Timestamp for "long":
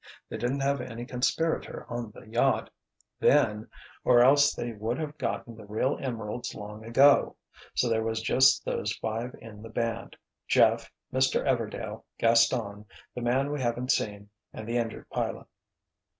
6.55-6.83